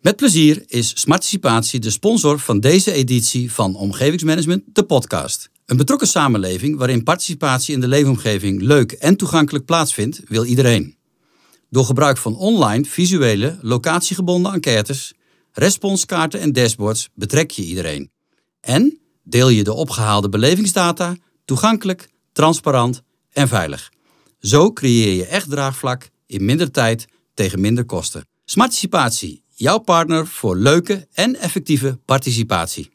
[0.00, 5.50] Met plezier is Smarticipatie de sponsor van deze editie van Omgevingsmanagement, de podcast.
[5.66, 10.96] Een betrokken samenleving waarin participatie in de leefomgeving leuk en toegankelijk plaatsvindt, wil iedereen.
[11.70, 15.12] Door gebruik van online, visuele, locatiegebonden enquêtes,
[15.52, 18.10] responskaarten en dashboards betrek je iedereen.
[18.60, 23.92] En deel je de opgehaalde belevingsdata toegankelijk, transparant en veilig.
[24.38, 28.28] Zo creëer je echt draagvlak in minder tijd tegen minder kosten.
[28.44, 32.90] Smarticipatie, jouw partner voor leuke en effectieve participatie.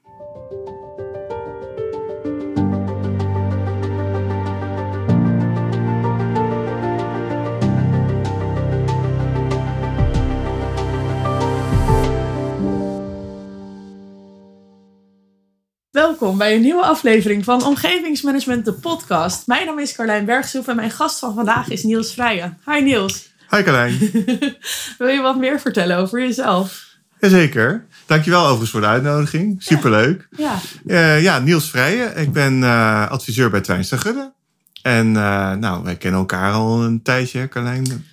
[15.91, 19.47] Welkom bij een nieuwe aflevering van Omgevingsmanagement, de podcast.
[19.47, 22.59] Mijn naam is Carlijn Bergsoep en mijn gast van vandaag is Niels Vrijen.
[22.65, 23.33] Hi Niels.
[23.55, 23.97] Hi Carlijn.
[24.97, 26.85] Wil je wat meer vertellen over jezelf?
[27.19, 27.85] Jazeker.
[28.05, 29.63] Dankjewel overigens voor de uitnodiging.
[29.63, 30.27] Superleuk.
[30.37, 30.59] Ja.
[30.85, 32.17] Uh, ja, Niels Vrijen.
[32.17, 34.33] Ik ben uh, adviseur bij Twijnstra Gudde.
[34.81, 38.05] En uh, nou, wij kennen elkaar al een tijdje, Carlijn.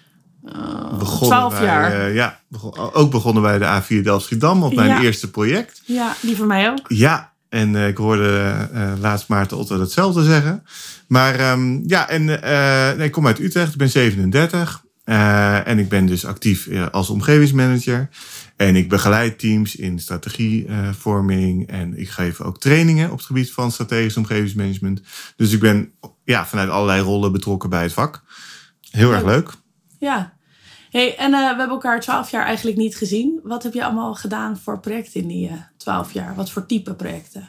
[1.20, 2.12] Twaalf jaar.
[2.12, 5.00] ja, begon, ook begonnen bij de A4 Delft-Schiedam op mijn Ja.
[5.00, 5.82] eerste project.
[5.84, 6.84] Ja, die van mij ook.
[6.88, 10.64] Ja, en eh, ik hoorde eh, laatst Maarten Otto hetzelfde zeggen.
[11.06, 14.82] Maar ehm, ja, en eh, nee, ik kom uit Utrecht, ik ben 37.
[15.04, 18.08] Eh, en ik ben dus actief eh, als omgevingsmanager.
[18.56, 21.68] En ik begeleid teams in strategievorming.
[21.68, 25.02] en ik geef ook trainingen op het gebied van strategisch omgevingsmanagement.
[25.36, 25.92] Dus ik ben
[26.24, 28.22] ja, vanuit allerlei rollen betrokken bij het vak.
[28.90, 29.50] Heel erg leuk.
[29.98, 30.32] Ja.
[30.90, 33.40] Hey, en eh, we hebben elkaar twaalf jaar eigenlijk niet gezien.
[33.42, 36.34] Wat heb je allemaal gedaan voor projecten in die twaalf jaar?
[36.34, 37.48] Wat voor type projecten?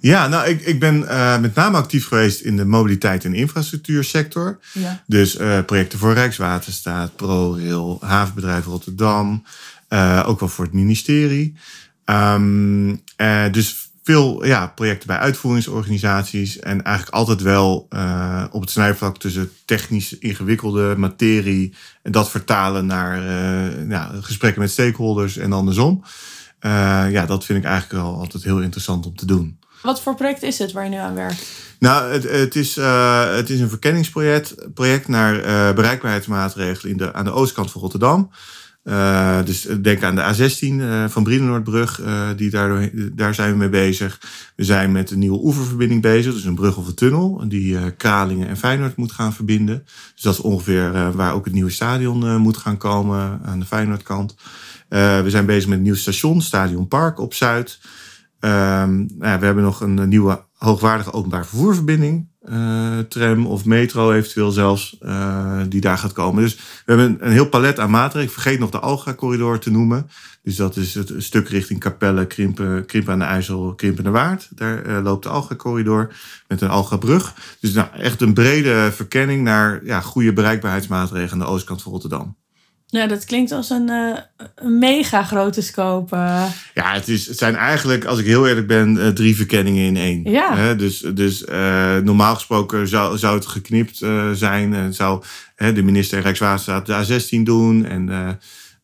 [0.00, 4.58] Ja, nou, ik, ik ben eh, met name actief geweest in de mobiliteit- en infrastructuursector.
[4.72, 5.02] Ja.
[5.06, 9.44] Dus eh, projecten voor Rijkswaterstaat, ProRail, Havenbedrijf Rotterdam.
[9.88, 11.54] eh, ook wel voor het ministerie.
[12.04, 16.58] Ehm, eh, dus veel ja, projecten bij uitvoeringsorganisaties.
[16.58, 17.88] En eigenlijk altijd wel
[18.50, 21.74] op het snijvlak tussen technisch ingewikkelde materie.
[22.02, 23.22] En dat vertalen naar
[23.88, 26.04] ja, gesprekken met stakeholders en andersom.
[27.10, 29.58] Ja, dat vind ik eigenlijk wel altijd heel interessant om te doen.
[29.82, 31.46] Wat voor project is het waar je nu aan werkt?
[31.78, 37.12] Nou, het, het, is, eh, het is een verkenningsproject project naar eh, bereikbaarheidsmaatregelen in de,
[37.12, 38.30] aan de oostkant van Rotterdam.
[38.82, 42.00] Eh, dus denk aan de A16 eh, van Brienenoordbrug,
[42.36, 42.50] die
[43.14, 44.20] daar, zijn we mee bezig.
[44.56, 48.48] We zijn met een nieuwe oeververbinding bezig, dus een brug of een tunnel, die Kralingen
[48.48, 49.84] en Feyenoord moet gaan verbinden.
[50.14, 54.34] Dus dat is ongeveer waar ook het nieuwe stadion moet gaan komen aan de Feyenoordkant.
[54.88, 57.78] We zijn bezig met een nieuw station, Stadion Park op Zuid.
[58.40, 62.26] Ehm, nou we hebben nog een nieuwe hoogwaardige openbaar vervoerverbinding.
[62.48, 66.42] eh, tram of metro eventueel zelfs, eh, die daar gaat komen.
[66.42, 68.26] Dus we hebben een, heel palet aan maatregelen.
[68.26, 70.10] Ik vergeet nog de Alga-corridor te noemen.
[70.42, 74.48] Dus dat is het stuk richting Capelle, Krimpen, Krimpen aan de IJssel, Krimpen naar Waard.
[74.54, 76.14] Daar eh, loopt de Alga-corridor
[76.46, 77.34] met een Alga-brug.
[77.60, 82.36] Dus nou, echt een brede verkenning naar ja, goede bereikbaarheidsmaatregelen aan de oostkant van Rotterdam.
[82.90, 83.88] Ja, dat klinkt als een,
[84.54, 86.16] een mega grote scope.
[86.74, 89.96] Ja, het, is, het zijn eigenlijk, als ik heel eerlijk ben, eh, drie verkenningen in
[89.96, 90.30] één.
[90.30, 90.74] Ja.
[90.74, 93.96] Dus dus eh, normaal gesproken zou, zou het geknipt
[94.32, 94.74] zijn.
[94.74, 95.22] En zou
[95.56, 97.84] de minister Rijkswaterstaat de A16 doen.
[97.84, 98.38] En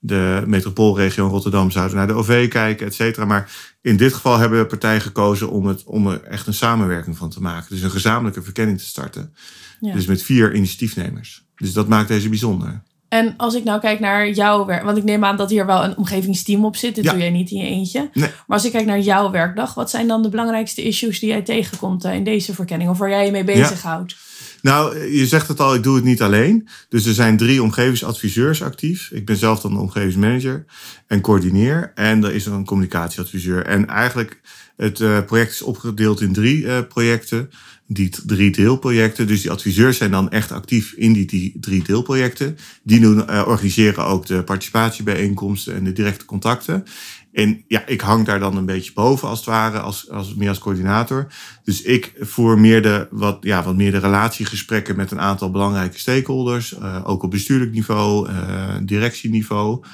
[0.06, 3.24] de metropoolregio Rotterdam zouden naar de OV kijken, et cetera.
[3.24, 3.50] Maar
[3.82, 7.40] in dit geval hebben partijen gekozen om, het, om er echt een samenwerking van te
[7.40, 7.74] maken.
[7.74, 9.34] Dus een gezamenlijke verkenning te starten.
[9.80, 9.92] Ja.
[9.92, 11.44] Dus met vier initiatiefnemers.
[11.56, 12.82] Dus dat maakt deze bijzonder.
[13.14, 15.84] En als ik nou kijk naar jouw werk, want ik neem aan dat hier wel
[15.84, 16.94] een omgevingsteam op zit.
[16.94, 17.10] Dit Ja.
[17.10, 18.10] doe jij niet in je eentje.
[18.12, 18.28] Nee.
[18.46, 21.42] Maar als ik kijk naar jouw werkdag, wat zijn dan de belangrijkste issues die jij
[21.42, 22.90] tegenkomt eh, in deze verkenning?
[22.90, 24.16] Of waar jij je mee bezighoudt?
[24.62, 26.68] Nou, je zegt het al, ik doe het niet alleen.
[26.88, 29.10] Dus er zijn drie omgevingsadviseurs actief.
[29.12, 30.64] Ik ben zelf dan de omgevingsmanager
[31.06, 31.92] en coördineer.
[31.94, 33.66] En er is een communicatieadviseur.
[33.66, 34.40] En eigenlijk,
[34.76, 37.50] het eh, project is opgedeeld in drie eh, projecten.
[37.86, 39.26] Die drie deelprojecten.
[39.26, 42.56] Dus die adviseurs zijn dan echt actief in die, die drie deelprojecten.
[42.82, 46.84] Die doen, eh, organiseren ook de participatiebijeenkomsten en de directe contacten.
[47.32, 50.48] En ja, ik hang daar dan een beetje boven als het ware, als, als, meer
[50.48, 51.26] als coördinator.
[51.64, 55.98] Dus ik voer meer de, wat, ja, wat meer de relatiegesprekken met een aantal belangrijke
[55.98, 56.74] stakeholders.
[56.78, 59.84] eh, ook op bestuurlijk niveau, eh, directieniveau.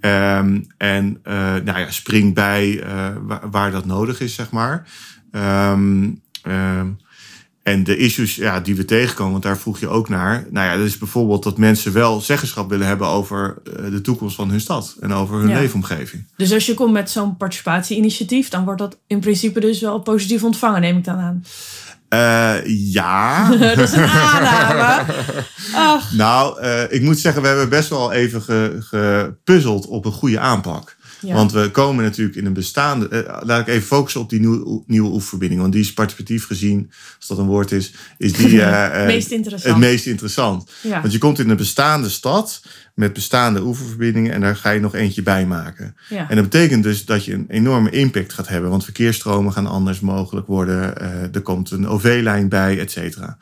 [0.00, 1.20] Ehm, en
[1.64, 2.84] nou ja, spring bij
[3.22, 4.88] waar, waar dat nodig is, zeg maar.
[5.30, 6.10] Ehm,
[7.68, 10.46] en de issues ja, die we tegenkomen, want daar vroeg je ook naar.
[10.50, 14.36] Nou ja, dat is bijvoorbeeld dat mensen wel zeggenschap willen hebben over eh, de toekomst
[14.36, 15.58] van hun stad en over hun Ja.
[15.58, 16.26] leefomgeving.
[16.36, 20.42] Dus als je komt met zo'n participatieinitiatief, dan wordt dat in principe dus wel positief
[20.42, 21.44] ontvangen, neem ik dan aan.
[22.08, 22.54] Eh,
[22.92, 23.48] ja.
[23.56, 25.12] dat is een aanname.
[25.74, 30.12] Ach, Nou, eh, ik moet zeggen, we hebben best wel even ge- gepuzzeld op een
[30.12, 30.96] goede aanpak.
[31.20, 31.34] Ja.
[31.34, 33.08] Want we komen natuurlijk in een bestaande.
[33.08, 35.60] eh, laat ik even focussen op die nieuwe, nieuwe oefenverbinding.
[35.60, 39.30] Want die is participatief gezien, als dat een woord is, is die eh, eh, Meest
[39.30, 39.74] interessant.
[39.74, 40.70] het meest interessant.
[40.82, 41.00] Ja.
[41.00, 42.62] Want je komt in een bestaande stad
[42.94, 45.96] met bestaande oefenverbindingen en daar ga je nog eentje bij maken.
[46.08, 46.28] ja.
[46.30, 48.70] En dat betekent dus dat je een enorme impact gaat hebben.
[48.70, 50.96] Want verkeersstromen gaan anders mogelijk worden.
[51.00, 53.38] eh, er komt een OV-lijn bij, et cetera.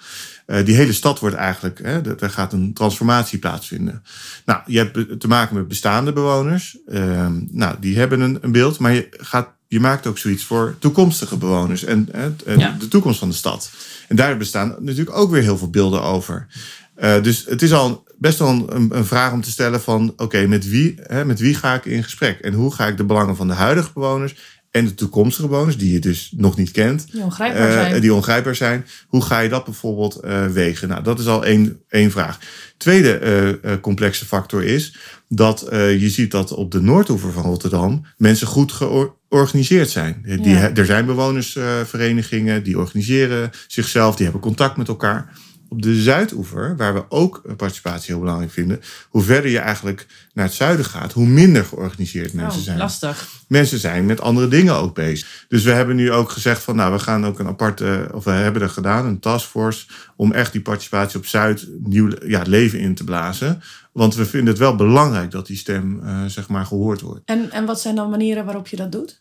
[0.47, 4.03] Eh, die hele stad wordt eigenlijk, hè, er er gaat een transformatie plaatsvinden.
[4.45, 6.79] Nou, je hebt te maken met bestaande bewoners.
[6.87, 10.77] Ehm, nou, die hebben een, een beeld, maar je, gaat, je maakt ook zoiets voor
[10.79, 12.77] toekomstige bewoners en, hè, en Ja.
[12.79, 13.71] de toekomst van de stad.
[14.09, 16.47] En daar bestaan natuurlijk ook weer heel veel beelden over.
[16.95, 20.13] Eh, dus het is al best wel een, een vraag om te stellen van...
[20.17, 22.39] oké, met, wie, hè, met wie ga ik in gesprek?
[22.39, 24.35] En hoe ga ik de belangen van de huidige bewoners...
[24.77, 27.13] en de toekomstige bewoners, die je dus nog niet kent...
[27.13, 28.01] Die ongrijpbaar eh, zijn.
[28.01, 28.87] die ongrijpbaar zijn.
[29.07, 30.89] Hoe ga je dat bijvoorbeeld eh, wegen?
[30.89, 32.39] Nou, dat is al één, één vraag.
[32.77, 34.97] Tweede eh, complexe factor is
[35.29, 40.23] dat je ziet dat op de Noordoever van Rotterdam mensen goed georganiseerd zijn.
[40.43, 40.57] Die.
[40.57, 45.33] Er zijn bewonersverenigingen die organiseren zichzelf, die hebben contact met elkaar.
[45.69, 50.45] Op de Zuidoever, waar we ook participatie heel belangrijk vinden, hoe verder je eigenlijk naar
[50.45, 53.29] het zuiden gaat, hoe minder georganiseerd mensen oh, zijn lastig.
[53.49, 55.45] mensen zijn met andere dingen ook bezig.
[55.49, 58.31] Dus we hebben nu ook gezegd van nou, we gaan ook een aparte, of we
[58.31, 59.87] hebben er gedaan, een taskforce,
[60.17, 63.63] om echt die participatie op Zuid nieuw ja, leven in te blazen.
[63.93, 67.23] Want we vinden het wel belangrijk dat die stem eh, zeg maar gehoord wordt.
[67.25, 69.21] En, en wat zijn dan manieren waarop je dat doet?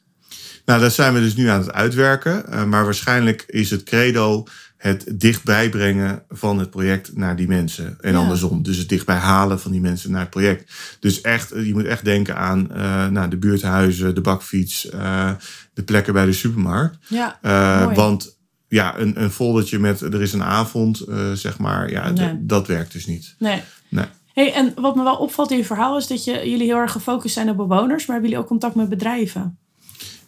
[0.65, 2.47] Nou, dat zijn we dus nu aan het uitwerken.
[2.47, 4.43] eh, maar waarschijnlijk is het credo
[4.77, 7.97] het dichtbij brengen van het project naar die mensen.
[8.01, 8.17] En Ja.
[8.17, 8.63] andersom.
[8.63, 10.73] Dus het dichtbij halen van die mensen naar het project.
[10.99, 15.31] Dus echt, je moet echt denken aan eh, nou, de buurthuizen, de bakfiets, eh,
[15.73, 16.97] de plekken bij de supermarkt.
[17.07, 17.39] Ja,
[17.83, 17.95] Mooi.
[17.95, 18.37] want
[18.67, 22.37] ja, een, een foldertje met er is een avond, zeg maar, ja, Nee.
[22.41, 23.35] dat werkt dus niet.
[23.39, 23.61] nee.
[23.89, 24.05] Nee.
[24.33, 26.91] Hey, en wat me wel opvalt in je verhaal is dat je, jullie heel erg
[26.91, 29.57] gefocust zijn op bewoners, maar hebben jullie ook contact met bedrijven?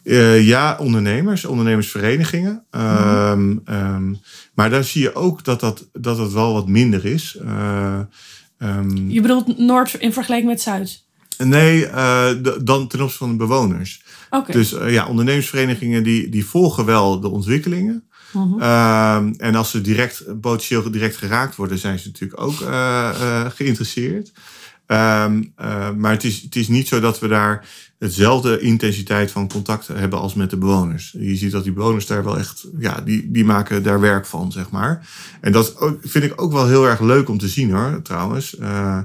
[0.02, 2.64] Eh, ja, ondernemers, ondernemersverenigingen.
[2.70, 4.14] Ehm, ehm,
[4.54, 7.36] maar daar zie je ook dat dat, dat het wel wat minder is.
[7.44, 8.00] Eh,
[8.58, 11.06] ehm, Je bedoelt Noord in vergelijking met Zuid?
[11.38, 12.30] nee, eh,
[12.62, 14.02] dan ten opzichte van de bewoners.
[14.46, 18.04] Dus ja, ondernemersverenigingen die, die volgen wel de ontwikkelingen.
[18.32, 19.32] Mhm.
[19.36, 22.54] En als ze direct, potentieel direct geraakt worden, zijn ze natuurlijk ook
[23.54, 24.32] geïnteresseerd.
[25.96, 27.66] Maar het is, het is niet zo dat we daar
[27.98, 31.14] hetzelfde intensiteit van contact hebben als met de bewoners.
[31.18, 34.52] Je ziet dat die bewoners daar wel echt, ja, die, die maken daar werk van,
[34.52, 35.08] zeg maar.
[35.40, 38.56] En dat ook- vind ik ook wel heel erg leuk om te zien hoor, trouwens.
[38.56, 38.98] Eh,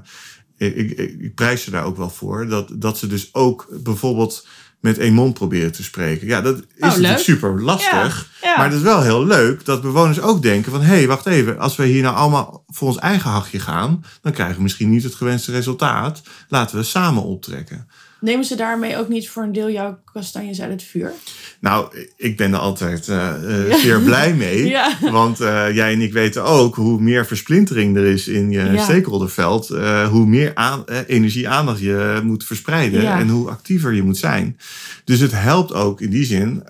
[0.58, 2.48] ik, ik, ik prijs ze daar ook wel voor.
[2.48, 4.48] Dat, dat ze dus ook bijvoorbeeld
[4.80, 6.28] met één mond proberen te spreken.
[6.28, 7.24] Ja, dat is natuurlijk leuk.
[7.26, 7.92] super lastig.
[7.92, 8.58] Ja, ja.
[8.58, 10.82] Maar het is wel heel leuk dat bewoners ook denken van...
[10.82, 14.04] hé, hey, wacht even, als we hier nou allemaal voor ons eigen hachje gaan...
[14.22, 16.22] dan krijgen we misschien niet het gewenste resultaat.
[16.48, 17.88] Laten we samen optrekken.
[18.20, 21.12] Nemen ze daarmee ook niet voor een deel jouw kastanjes uit het vuur?
[21.60, 23.34] Nou, ik ben er altijd eh,
[23.74, 24.68] zeer blij mee.
[24.74, 24.98] Ja.
[25.02, 28.84] Want eh, jij en ik weten ook hoe meer versplintering er is in je Ja.
[28.84, 29.70] stakeholderveld...
[29.70, 33.12] eh, hoe meer aan, energie, aandacht je moet verspreiden...
[33.12, 34.58] En hoe actiever je moet zijn.
[35.04, 36.64] Dus het helpt ook in die zin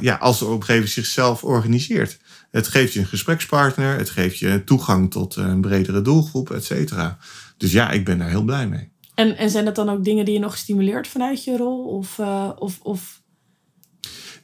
[0.00, 2.18] ja, als de omgeving zichzelf organiseert.
[2.50, 7.18] Het geeft je een gesprekspartner, het geeft je toegang tot een bredere doelgroep, et cetera.
[7.56, 8.92] Dus ja, ik ben daar heel blij mee.
[9.14, 11.84] En, en zijn dat dan ook dingen die je nog stimuleert vanuit je rol?
[11.84, 13.22] Of, eh, of, of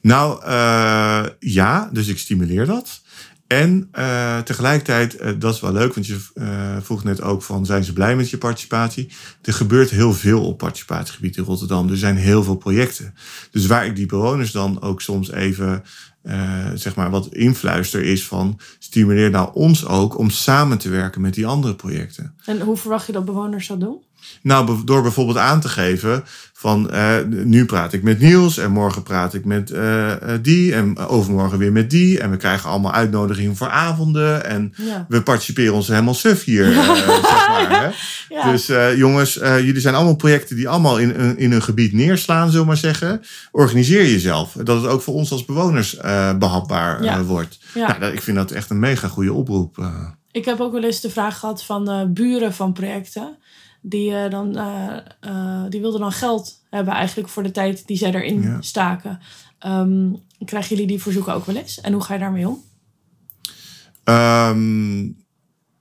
[0.01, 3.01] Nou, eh, ja, dus ik stimuleer dat.
[3.47, 6.19] En eh, tegelijkertijd, dat is wel leuk, want je
[6.81, 9.11] vroeg net ook van, zijn ze blij met je participatie?
[9.41, 11.89] Er gebeurt heel veel op participatiegebied in Rotterdam.
[11.89, 13.13] Er zijn heel veel projecten.
[13.51, 15.83] Dus waar ik die bewoners dan ook soms even,
[16.21, 21.21] eh, zeg maar, wat influister is van, stimuleer nou ons ook om samen te werken
[21.21, 22.35] met die andere projecten.
[22.45, 24.01] en hoe verwacht je dat bewoners dat doen?
[24.41, 26.23] Nou, door bijvoorbeeld aan te geven
[26.53, 30.73] van eh, nu praat ik met Niels en morgen praat ik met eh, eh, die
[30.73, 32.19] en overmorgen weer met die.
[32.19, 35.05] En we krijgen allemaal uitnodigingen voor avonden en Ja.
[35.09, 37.95] we participeren ons helemaal suf hier, zeg maar.
[38.29, 38.51] Ja.
[38.51, 42.67] Dus jongens, jullie zijn allemaal projecten die allemaal in, in, in een gebied neerslaan, zullen
[42.67, 43.21] maar zeggen.
[43.51, 47.59] Organiseer jezelf, dat het ook voor ons als bewoners eh, behapbaar eh, wordt.
[47.73, 47.87] Ja.
[47.87, 49.77] Nou, dat, ik vind dat echt een mega goede oproep.
[50.31, 53.37] Ik heb ook wel eens de vraag gehad van buren van projecten.
[53.81, 57.97] Die, eh, dan, eh, eh, die wilden dan geld hebben eigenlijk voor de tijd die
[57.97, 58.57] zij erin Ja.
[58.61, 59.19] staken.
[59.59, 60.09] Ehm,
[60.45, 61.81] krijgen jullie die verzoeken ook wel eens?
[61.81, 62.63] En hoe ga je daarmee om?
[64.03, 64.99] Ehm,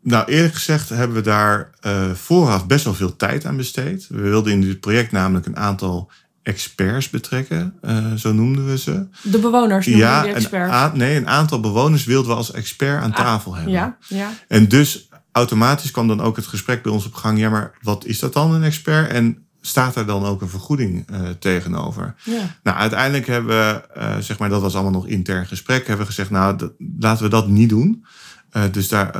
[0.02, 1.70] nou, eerlijk gezegd hebben we daar
[2.14, 4.06] vooraf best wel veel tijd aan besteed.
[4.08, 6.10] We wilden in dit project namelijk een aantal
[6.42, 7.74] experts betrekken,
[8.16, 9.06] zo noemden we ze.
[9.22, 10.72] De bewoners noemen Ja, die een, experts.
[10.72, 13.72] a- nee, een aantal bewoners wilden we als expert aan Ah, tafel hebben.
[13.72, 14.30] ja, ja.
[14.48, 17.38] En dus automatisch kwam dan ook het gesprek bij ons op gang.
[17.38, 19.10] Ja, maar wat is dat dan, een expert?
[19.10, 22.14] En staat er dan ook een vergoeding uh, tegenover?
[22.24, 22.56] Ja.
[22.62, 26.12] Nou, uiteindelijk hebben we, uh, zeg maar, dat was allemaal nog intern gesprek, hebben we
[26.12, 28.04] gezegd, nou, dat, laten we dat niet doen.
[28.52, 29.16] Uh, dus, daar,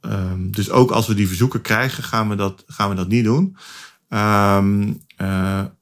[0.00, 3.24] um, dus ook als we die verzoeken krijgen, gaan we dat, gaan we dat niet
[3.24, 3.56] doen.
[4.08, 5.02] Um,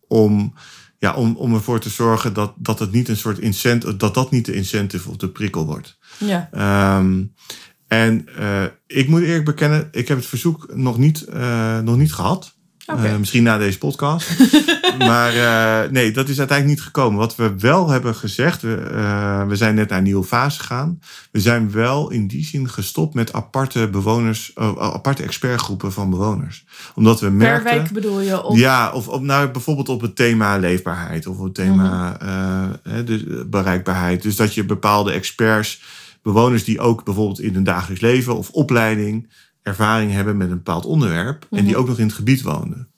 [0.08, 0.54] om,
[0.98, 4.30] ja, om, om ervoor te zorgen dat, dat het niet een soort incentive, dat dat
[4.30, 5.98] niet de incentive of de prikkel wordt.
[6.18, 6.48] Ja.
[6.98, 7.34] Um,
[7.88, 12.12] en uh, ik moet eerlijk bekennen, ik heb het verzoek nog niet, uh, nog niet
[12.12, 12.56] gehad.
[12.86, 13.10] Okay.
[13.10, 14.28] Uh, misschien na deze podcast.
[14.98, 15.32] maar
[15.92, 17.18] nee, dat is uiteindelijk niet gekomen.
[17.18, 21.00] Wat we wel hebben gezegd, we, we zijn net naar een nieuwe fase gegaan.
[21.30, 26.64] We zijn wel in die zin gestopt met aparte bewoners, aparte expertgroepen van bewoners.
[26.94, 27.62] Omdat we merkten.
[27.64, 28.42] Per wijk bedoel je?
[28.42, 28.58] Of...
[28.58, 32.16] Ja, of op, nou, bijvoorbeeld op het thema leefbaarheid of op het thema
[32.84, 33.48] Mhm.
[33.50, 34.22] bereikbaarheid.
[34.22, 35.80] Dus dat je bepaalde experts
[36.22, 39.28] bewoners die ook bijvoorbeeld in hun dagelijks leven of opleiding
[39.62, 42.88] ervaring hebben met een bepaald onderwerp en die ook nog in het gebied woonden.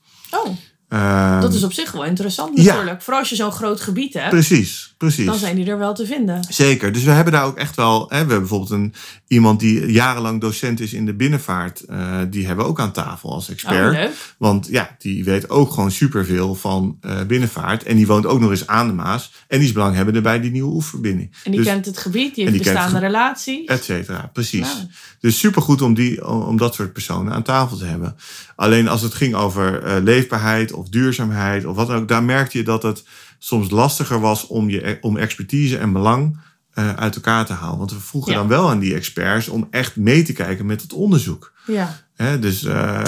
[0.93, 2.65] Um, dat is op zich wel interessant ja.
[2.65, 3.03] natuurlijk.
[3.03, 5.27] Vooral als je zo'n groot gebied hebt, precies, precies.
[5.27, 6.47] dan zijn die er wel te vinden.
[6.49, 6.93] Zeker.
[6.93, 8.01] Dus we hebben daar ook echt wel.
[8.01, 8.95] Hè, we hebben bijvoorbeeld een,
[9.27, 11.83] iemand die jarenlang docent is in de binnenvaart.
[11.91, 13.87] Uh, die hebben we ook aan tafel als expert.
[13.87, 14.35] Oh, leuk.
[14.39, 17.83] Want ja, die weet ook gewoon superveel van uh, binnenvaart.
[17.83, 19.33] En die woont ook nog eens aan de Maas.
[19.49, 21.35] En die is belanghebbende bij die nieuwe oefenverbinding.
[21.45, 23.67] En die dus, kent het gebied, die heeft die bestaande het relaties.
[23.67, 24.69] Et cetera, precies.
[24.69, 24.87] Ja.
[25.21, 28.17] Dus supergoed om, die, om, dat soort personen aan tafel te hebben.
[28.57, 32.59] Alleen als het ging over uh, leefbaarheid of duurzaamheid of wat dan ook, daar merkte
[32.59, 33.05] je dat het
[33.39, 36.39] soms lastiger was om, je, om expertise en belang
[36.75, 37.79] uh, uit elkaar te halen.
[37.79, 38.39] Want we vroegen Ja.
[38.39, 41.53] dan wel aan die experts om echt mee te kijken met het onderzoek.
[41.67, 41.97] Ja.
[42.41, 43.03] Dus uh,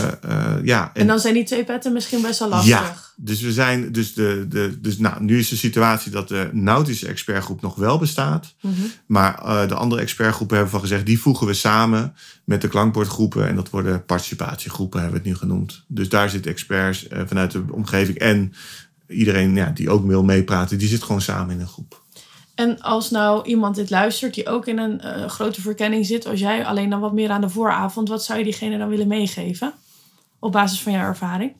[0.63, 0.91] ja.
[0.95, 2.69] En dan zijn die twee petten misschien best wel lastig.
[2.71, 6.49] Ja, dus we zijn, dus de, de, dus nou, nu is de situatie dat de
[6.53, 8.55] nautische expertgroep nog wel bestaat.
[8.61, 8.75] Mhm.
[9.07, 12.15] Maar uh, de andere expertgroepen hebben van gezegd, die voegen we samen
[12.45, 13.49] met de klankbordgroepen.
[13.49, 15.85] En dat worden participatiegroepen, hebben we het nu genoemd.
[15.89, 18.53] Dus daar zitten experts vanuit de omgeving en
[19.09, 22.02] iedereen ja, die ook wil meepraten, die zit gewoon samen in een groep.
[22.55, 26.41] En als nou iemand dit luistert die ook in een uh, grote verkenning zit, als
[26.41, 29.75] jij alleen dan wat meer aan de vooravond, wat zou je diegene dan willen meegeven?
[30.39, 31.57] Op basis van jouw ervaring?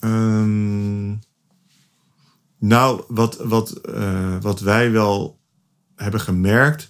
[0.00, 1.20] Um,
[2.58, 5.38] nou, wat, wat, uh, wat wij wel
[5.96, 6.88] hebben gemerkt,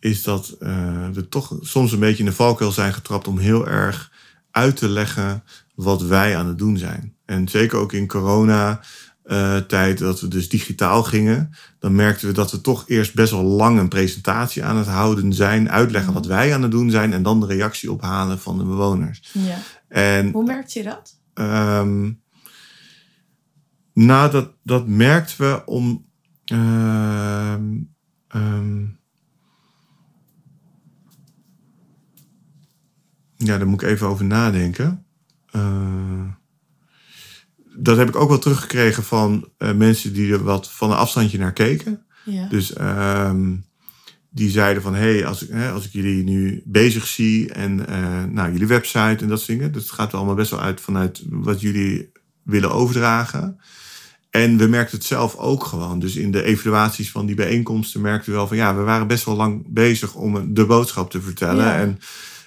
[0.00, 3.68] is dat uh, we toch soms een beetje in de valkuil zijn getrapt om heel
[3.68, 4.12] erg
[4.50, 7.16] uit te leggen wat wij aan het doen zijn.
[7.24, 8.80] En zeker ook in corona.
[9.24, 13.32] Uh, tijd dat we dus digitaal gingen, dan merkten we dat we toch eerst best
[13.32, 17.12] wel lang een presentatie aan het houden zijn, uitleggen wat wij aan het doen zijn
[17.12, 19.30] en dan de reactie ophalen van de bewoners.
[19.32, 19.58] Ja.
[19.88, 21.18] En, Hoe merkte je dat?
[21.34, 22.22] Um,
[23.92, 26.10] nou, dat, dat merkten we om.
[26.52, 27.54] Uh,
[28.34, 28.98] um,
[33.36, 35.06] ja, daar moet ik even over nadenken.
[35.56, 36.24] Uh,
[37.76, 41.38] dat heb ik ook wel teruggekregen van uh, mensen die er wat van een afstandje
[41.38, 42.06] naar keken.
[42.24, 42.48] Ja.
[42.48, 43.64] Dus um,
[44.30, 47.78] die zeiden van, hé, hey, als, ik, hè, als ik jullie nu bezig zie en
[47.78, 50.80] uh, nou, jullie website en dat soort dingen, dat gaat er allemaal best wel uit
[50.80, 52.12] vanuit wat jullie
[52.42, 53.60] willen overdragen.
[54.30, 55.98] En we merkten het zelf ook gewoon.
[55.98, 59.24] Dus in de evaluaties van die bijeenkomsten merkten we wel van, ja, we waren best
[59.24, 61.64] wel lang bezig om de boodschap te vertellen.
[61.64, 61.78] Ja.
[61.78, 61.98] En,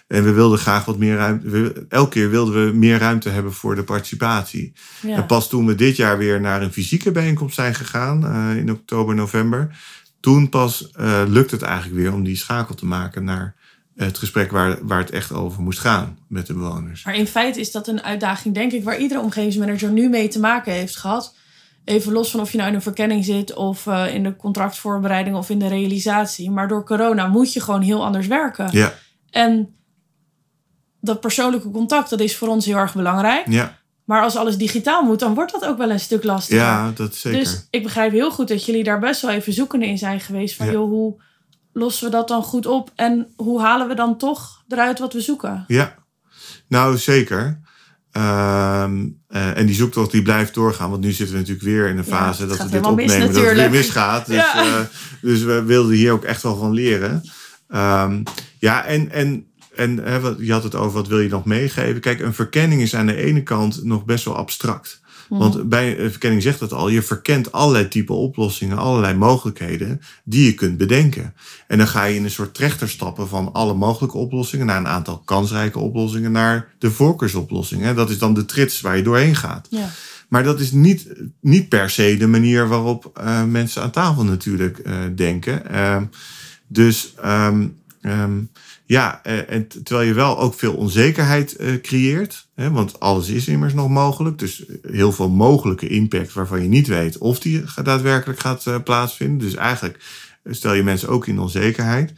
[0.07, 1.49] en we wilden graag wat meer ruimte.
[1.49, 4.73] We, elke keer wilden we meer ruimte hebben voor de participatie.
[5.01, 5.15] Ja.
[5.15, 8.71] En pas toen we dit jaar weer naar een fysieke bijeenkomst zijn gegaan, uh, in
[8.71, 9.77] oktober, november,
[10.19, 13.55] toen pas uh, lukt het eigenlijk weer om die schakel te maken naar
[13.95, 17.05] het gesprek waar, waar het echt over moest gaan met de bewoners.
[17.05, 20.39] Maar in feite is dat een uitdaging, denk ik, waar iedere omgevingsmanager nu mee te
[20.39, 21.35] maken heeft gehad.
[21.85, 25.35] Even los van of je nou in een verkenning zit of uh, in de contractvoorbereiding
[25.35, 26.51] of in de realisatie.
[26.51, 28.67] Maar door corona moet je gewoon heel anders werken.
[28.71, 28.93] Ja.
[29.29, 29.75] En
[31.05, 33.47] dat persoonlijke contact, dat is voor ons heel erg belangrijk.
[33.47, 33.77] Ja.
[34.05, 36.61] Maar als alles digitaal moet, dan wordt dat ook wel een stuk lastiger.
[36.63, 37.39] Ja, dat zeker.
[37.39, 40.55] Dus ik begrijp heel goed dat jullie daar best wel even zoekende in zijn geweest.
[40.55, 40.71] Van Ja.
[40.71, 41.21] joh, hoe
[41.73, 42.91] lossen we dat dan goed op?
[42.95, 45.63] En hoe halen we dan toch eruit wat we zoeken?
[45.67, 45.95] Ja,
[46.67, 47.59] nou zeker.
[48.11, 50.89] Ehm, uh, en die zoektocht die blijft doorgaan.
[50.89, 53.33] Want nu zitten we natuurlijk weer in een fase dat we dit helemaal mis opnemen.
[53.33, 54.25] dat het weer misgaat.
[54.25, 54.65] Dus, Ja.
[54.65, 54.79] uh,
[55.21, 57.23] dus we wilden hier ook echt wel van leren.
[57.69, 58.23] Um,
[58.59, 62.01] ja, en, en, en hè, wat, je had het over wat wil je nog meegeven.
[62.01, 65.03] Kijk, een verkenning is aan de ene kant nog best wel abstract.
[65.29, 65.39] Mhm.
[65.39, 66.89] Want bij een verkenning zegt dat al.
[66.89, 71.33] Je verkent allerlei type oplossingen, allerlei mogelijkheden die je kunt bedenken.
[71.67, 74.87] En dan ga je in een soort trechter stappen van alle mogelijke oplossingen naar een
[74.87, 77.95] aantal kansrijke oplossingen naar de voorkeursoplossingen.
[77.95, 79.67] Dat is dan de trits waar je doorheen gaat.
[79.69, 79.89] Ja.
[80.29, 81.07] Maar dat is niet,
[81.41, 85.61] niet per se de manier waarop uh, mensen aan tafel natuurlijk uh, denken.
[85.71, 86.01] Uh,
[86.67, 88.49] dus um, um,
[88.85, 92.47] ja, eh, en terwijl je wel ook veel onzekerheid eh, creëert.
[92.55, 94.39] Hè, want alles is immers nog mogelijk.
[94.39, 99.37] Dus heel veel mogelijke impact waarvan je niet weet of die daadwerkelijk gaat eh, plaatsvinden.
[99.37, 100.03] Dus eigenlijk
[100.43, 102.13] eh, stel je mensen ook in onzekerheid.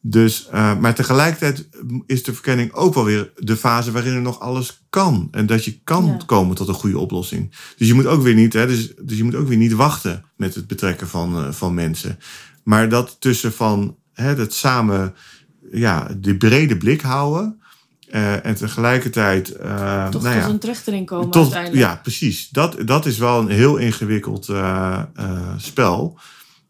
[0.00, 1.68] Dus, eh, maar tegelijkertijd
[2.06, 5.28] is de verkenning ook wel weer de fase waarin er nog alles kan.
[5.30, 6.18] En dat je kan Ja.
[6.26, 7.54] komen tot een goede oplossing.
[7.76, 10.24] Dus je moet ook weer niet, hè, dus, dus je moet ook weer niet wachten
[10.36, 12.18] met het betrekken van, eh, van mensen.
[12.64, 15.14] Maar dat tussen van hè, het samen
[15.72, 17.60] ja, die brede blik houden.
[18.10, 19.50] eh, en tegelijkertijd.
[19.50, 19.68] eh,
[20.08, 21.82] Toch nou tot ja, een trechtering komen tot, uiteindelijk.
[21.82, 22.48] ja, precies.
[22.48, 25.02] Dat, dat is wel een heel ingewikkeld eh,
[25.56, 26.18] spel.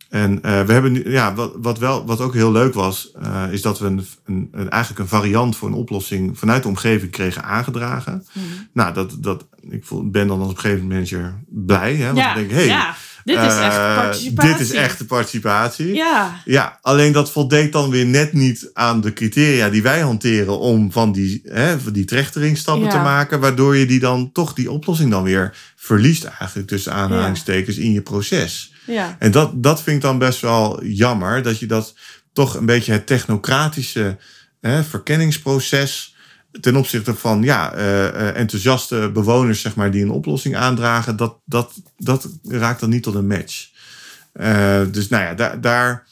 [0.08, 3.12] En we hebben nu, ja, wat, wat, wel, wat ook heel leuk was,
[3.50, 7.10] is dat we een, een, een- eigenlijk een variant voor een oplossing vanuit de omgeving
[7.10, 8.26] kregen aangedragen.
[8.32, 8.44] Mhm.
[8.72, 11.94] Nou, dat, dat, ik ben dan als omgevingsmanager blij.
[11.96, 12.94] Hè, want Ja, ik denk, hey, ja,
[13.26, 14.52] dit is echt eh, participatie.
[14.52, 15.94] Dit is echte participatie.
[15.94, 20.58] Ja, Ja, alleen dat voldeed dan weer net niet aan de criteria die wij hanteren
[20.58, 22.90] om van die, hè, van die trechteringsstappen Ja.
[22.90, 27.76] te maken, waardoor je die dan toch die oplossing dan weer verliest eigenlijk tussen aanhalingstekens
[27.76, 28.72] in je proces.
[28.86, 29.16] ja.
[29.18, 31.94] En dat, dat vind ik dan best wel jammer, dat je dat
[32.32, 34.16] toch een beetje het technocratische
[34.60, 36.14] hè, verkenningsproces
[36.60, 41.36] ten opzichte van ja, eh, eh, enthousiaste bewoners zeg maar, die een oplossing aandragen, dat,
[41.44, 43.68] dat, dat raakt dan niet tot een match.
[44.32, 46.06] Eh, dus nou ja, daar, daar,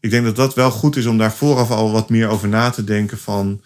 [0.00, 2.70] ik denk dat dat wel goed is om daar vooraf al wat meer over na
[2.70, 3.62] te denken van,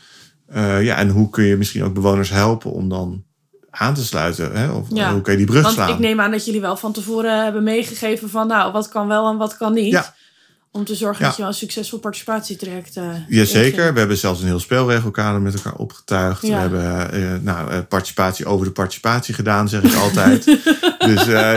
[0.80, 3.24] ja, en hoe kun je misschien ook bewoners helpen om dan
[3.70, 4.56] aan te sluiten?
[4.56, 4.70] Hè?
[4.70, 5.88] Of Ja, hoe kun je die brug Want slaan?
[5.88, 9.30] ik neem aan dat jullie wel van tevoren hebben meegegeven van nou, wat kan wel
[9.30, 9.92] en wat kan niet.
[9.92, 10.14] Ja.
[10.72, 11.26] Om te zorgen Ja.
[11.26, 15.54] dat je wel een succesvol participatietraject uh, Jazeker, we hebben zelfs een heel speelregelkader met
[15.54, 16.42] elkaar opgetuigd.
[16.46, 16.48] Ja.
[16.70, 20.44] We hebben eh, nou, eh, participatie over de participatie gedaan, zeg ik altijd.
[21.08, 21.52] dus ja,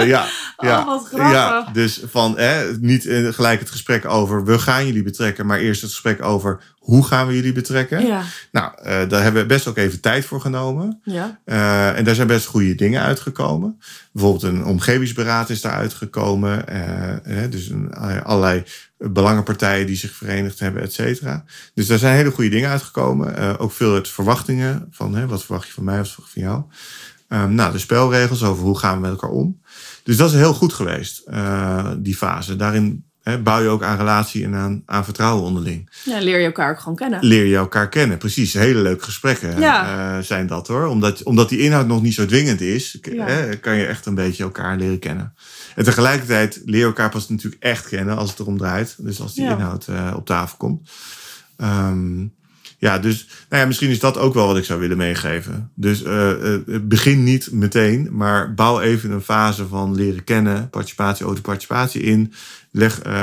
[0.58, 1.32] ja, Oh, wat grappig.
[1.32, 5.82] ja, dus van eh, niet gelijk het gesprek over we gaan jullie betrekken, maar eerst
[5.82, 8.05] het gesprek over hoe gaan we jullie betrekken.
[8.05, 11.00] Ja, Nou, eh, daar hebben we best ook even tijd voor genomen.
[11.03, 11.39] ja.
[11.45, 13.79] Eh, en daar zijn best goede dingen uitgekomen.
[14.11, 16.67] Bijvoorbeeld een omgevingsberaad is daar uitgekomen.
[16.67, 18.63] Eh, dus een, allerlei
[18.97, 21.44] belangenpartijen die zich verenigd hebben, et cetera.
[21.74, 23.59] Dus daar zijn hele goede dingen uitgekomen.
[23.59, 26.50] Ook veel uit verwachtingen van hè, wat verwacht je van mij, wat verwacht je van
[26.50, 26.63] jou.
[27.27, 29.61] Ehm, nou, de spelregels over hoe gaan we met elkaar om.
[30.03, 31.24] Dus dat is heel goed geweest,
[31.98, 32.55] die fase.
[32.55, 36.46] Daarin hè, bouw je ook aan relatie en aan, aan vertrouwen onderling ja, leer je
[36.46, 37.20] elkaar ook gewoon kennen.
[37.25, 38.18] leer je elkaar kennen.
[38.18, 40.18] Precies, hele leuke gesprekken Ja.
[40.18, 40.86] eh, zijn dat hoor.
[40.86, 43.25] Omdat, omdat die inhoud nog niet zo dwingend is, Ja.
[43.25, 45.34] hè, kan je echt een beetje elkaar leren kennen.
[45.75, 48.96] En tegelijkertijd leer je elkaar pas natuurlijk echt kennen als het erom draait.
[48.98, 49.51] Dus als die Ja.
[49.51, 50.90] inhoud eh, op tafel komt.
[51.57, 52.25] Ehm,
[52.81, 55.72] ja, dus nou ja, misschien is dat ook wel wat ik zou willen meegeven.
[55.75, 61.25] Dus eh, eh, begin niet meteen, maar bouw even een fase van leren kennen, participatie,
[61.25, 62.33] autoparticipatie in.
[62.72, 63.13] Leg, eh,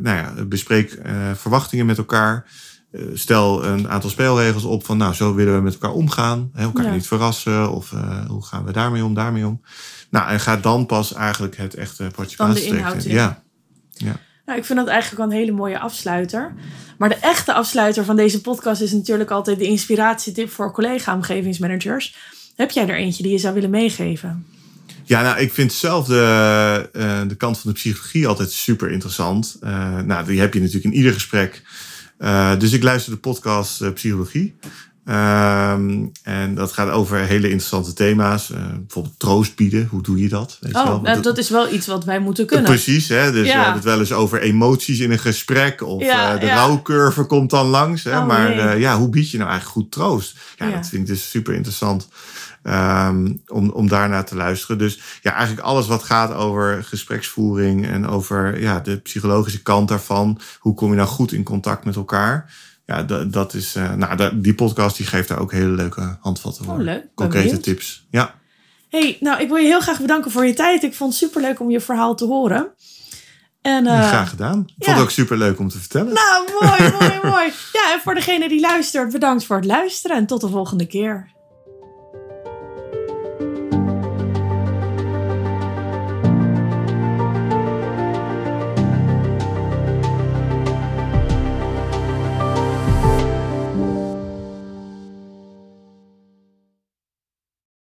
[0.00, 2.46] nou ja, bespreek eh, verwachtingen met elkaar.
[2.90, 6.50] Eh, stel een aantal spelregels op van, nou, zo willen we met elkaar omgaan.
[6.52, 6.92] Hè, elkaar Ja.
[6.92, 9.60] niet verrassen of eh, hoe gaan we daarmee om, daarmee om.
[10.10, 13.10] Nou, en ga dan pas eigenlijk het echte inhoud in.
[13.10, 13.14] in.
[13.16, 13.42] Ja,
[14.48, 16.54] Nou, ik vind dat eigenlijk wel een hele mooie afsluiter.
[16.98, 22.16] Maar de echte afsluiter van deze podcast is natuurlijk altijd de inspiratietip voor collega-omgevingsmanagers.
[22.56, 24.46] Heb jij er eentje die je zou willen meegeven?
[25.04, 29.56] Ja, nou, ik vind zelf de, eh, de kant van de psychologie altijd super interessant.
[29.60, 31.62] Eh, nou, die heb je natuurlijk in ieder gesprek.
[32.18, 34.56] Eh, dus ik luister de podcast Psychologie.
[35.08, 38.50] Ehm, en dat gaat over hele interessante thema's.
[38.50, 39.86] Eh, bijvoorbeeld troost bieden.
[39.90, 40.58] Hoe doe je dat?
[40.60, 40.94] Weet je wel?
[40.96, 42.64] Oh, nou, dat is wel iets wat wij moeten kunnen.
[42.66, 43.32] Precies, hè?
[43.32, 43.52] dus Ja.
[43.52, 45.82] we hebben het wel eens over emoties in een gesprek.
[45.82, 46.54] Of Ja, eh, de ja.
[46.54, 48.04] rouwcurve komt dan langs.
[48.04, 48.18] Hè?
[48.18, 50.38] Oh, maar eh, ja, hoe bied je nou eigenlijk goed troost?
[50.56, 50.74] Ja, Ja.
[50.74, 52.08] dat vind ik dus super interessant
[52.62, 54.78] ehm, om, om daarnaar te luisteren.
[54.78, 60.40] Dus ja, eigenlijk alles wat gaat over gespreksvoering en over ja, de psychologische kant daarvan.
[60.58, 62.52] Hoe kom je nou goed in contact met elkaar?
[62.88, 66.64] Ja, dat, dat is, eh, nou, die podcast die geeft daar ook hele leuke handvatten
[66.64, 66.74] voor.
[66.74, 67.06] Oh, leuk.
[67.14, 68.06] Concrete tips.
[68.10, 68.34] Ja.
[68.88, 70.82] hey, nou, ik wil je heel graag bedanken voor je tijd.
[70.82, 72.68] Ik vond het superleuk om je verhaal te horen.
[73.62, 74.60] En, eh, graag gedaan.
[74.76, 76.12] Ik vond het ook super leuk om te vertellen.
[76.12, 77.52] Nou, mooi, mooi, mooi.
[77.72, 81.32] Ja, en voor degene die luistert, bedankt voor het luisteren en tot de volgende keer.